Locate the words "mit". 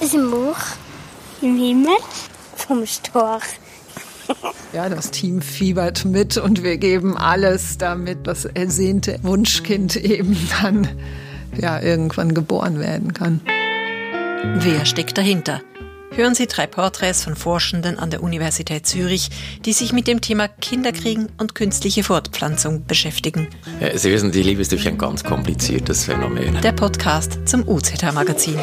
6.04-6.36, 19.92-20.06